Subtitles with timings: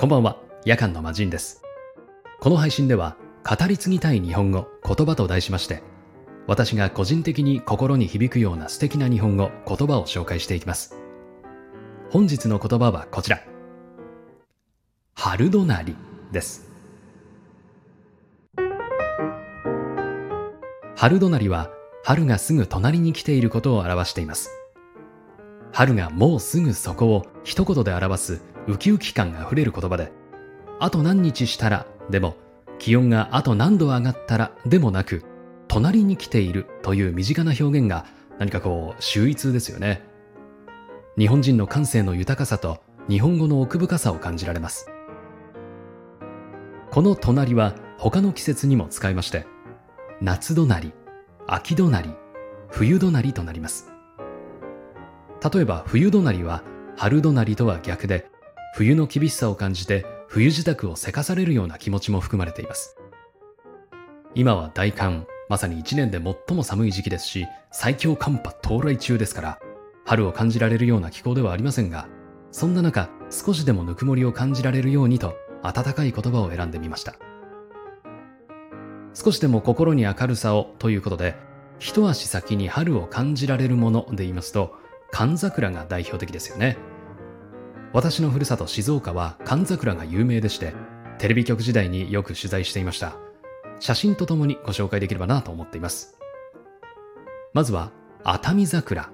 [0.00, 1.60] こんばんは、夜間の魔人です。
[2.38, 5.82] この配信では、語り継ぎたい日本語、言葉と題しまして、
[6.46, 10.94] 私が個人的に心に響くような素敵な日本語、言葉を紹介していきます。
[12.10, 13.40] 本日の言葉はこちら。
[15.16, 15.96] 春隣
[16.30, 16.70] です。
[20.94, 21.72] 春隣は、
[22.04, 24.48] 春がすぐ隣に来ていることを表しています。
[25.72, 30.12] 春がもうすぐそこを一言で表すウキウキ感が溢れる言葉で、
[30.78, 32.36] あと何日したらでも、
[32.78, 35.24] 気温があと何度上がったらでもなく、
[35.68, 38.04] 隣に来ているという身近な表現が
[38.38, 40.02] 何かこう秀逸ですよね。
[41.18, 42.78] 日本人の感性の豊かさと
[43.08, 44.90] 日本語の奥深さを感じられます。
[46.90, 49.46] この隣は他の季節にも使いまして、
[50.20, 50.92] 夏隣、
[51.46, 52.10] 秋隣、
[52.68, 53.90] 冬隣となります。
[55.52, 56.62] 例えば冬隣は
[56.96, 58.30] 春隣とは逆で、
[58.74, 62.96] 冬の厳しさを感じて冬支度をせかされるような気持ちも含まれています。
[64.34, 69.58] 今は大寒、まさに一年で最も寒い時期ですし、最強寒波到来中ですから、
[70.04, 72.08] 春を感じられるような気候ではありませんが、
[72.50, 77.14] そんな中、少しでもぬくもりを感じられるようにと、温かい言葉を選んでみました。
[79.14, 81.34] 少しでも心に明るさをということで、
[81.78, 84.76] 一足先に春を感じられるもので言いますと、
[85.10, 86.76] 寒桜が代表的ですよね。
[87.92, 90.74] 私のふるさと静岡は寒桜が有名でして、
[91.18, 93.16] テレビ局時代によく取材していました。
[93.80, 96.18] 写真とともにご紹介できればなと思っています。
[97.54, 97.92] まずは、
[98.24, 99.10] 熱海桜。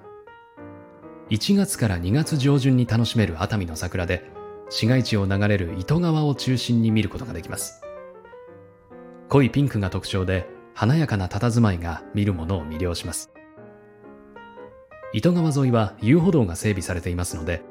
[1.29, 4.29] 1月から2月上旬に楽しめる熱海の桜で、
[4.69, 7.81] 市街地を流れる糸川を中心に見ることができます。
[9.29, 13.31] 濃いピンクが特徴で、華やかな佇まいが見る者を魅了します。
[15.13, 17.63] 糸川沿いは遊歩道が整備されていますので、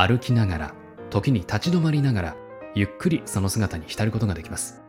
[0.00, 0.74] 歩きながら、
[1.10, 2.36] 時に立ち止まりながら、
[2.74, 4.80] ゆっくりその姿に浸ることができます。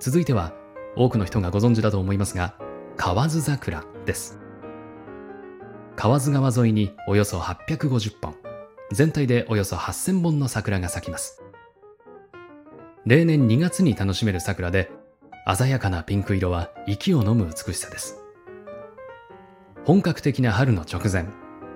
[0.00, 0.52] 続いては、
[0.96, 2.56] 多くの人がご存知だと思いますが、
[2.96, 4.40] 河津桜です。
[5.94, 8.34] 河津川沿いにおよそ850本、
[8.90, 11.44] 全体でおよそ8000本の桜が咲きます。
[13.06, 14.90] 例年2月に楽しめる桜で、
[15.56, 18.20] 鮮やかなピンク色は息を飲む美しさです。
[19.84, 21.26] 本格的な春の直前、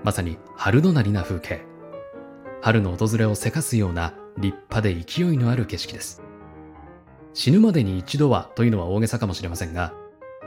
[0.05, 1.63] まさに春隣な風景。
[2.61, 6.23] 春の訪れをせかすような立派で勢いのある景色です。
[7.35, 9.93] 死ぬまでに一度はというのは大げさかもしれませんが、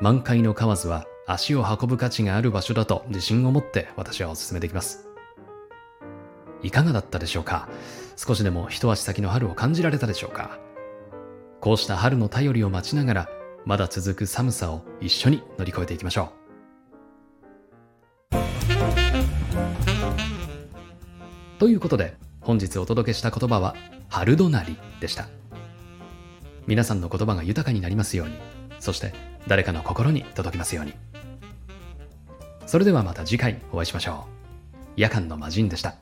[0.02, 5.08] 満開の河津は足を運ぶ価値がある場所だと自信を持って私はお勧めできます。
[6.62, 7.70] いかがだったでしょうか？
[8.18, 10.60] 少しでも一足先の春を感じられたでしょうか？
[11.62, 13.30] こうした春の便りを待ちながら、
[13.66, 16.45] まだ続く寒さを一緒に乗り越えていきましょう。
[21.58, 23.76] ということで、本日お届けした言葉は、
[24.10, 25.30] 春隣でした。
[26.68, 28.34] 皆さんの言葉が豊かになりますように、
[28.80, 29.14] そして
[29.48, 30.94] 誰かの心に届きますように。
[32.66, 34.92] それではまた次回お会いしましょう。
[34.98, 35.96] 夜間の魔人でした。